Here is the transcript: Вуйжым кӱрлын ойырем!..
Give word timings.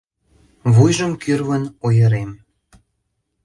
Вуйжым 0.73 1.11
кӱрлын 1.21 1.63
ойырем!.. 1.85 2.31